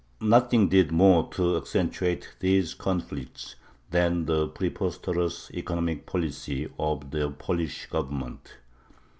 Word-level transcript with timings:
Nothing 0.19 0.67
did 0.67 0.91
more 0.91 1.29
to 1.33 1.55
accentuate 1.57 2.33
these 2.39 2.73
conflicts 2.73 3.53
than 3.91 4.25
the 4.25 4.47
preposterous 4.47 5.51
economic 5.53 6.07
policy 6.07 6.67
of 6.79 7.11
the 7.11 7.29
Polish 7.29 7.85
Government. 7.85 8.51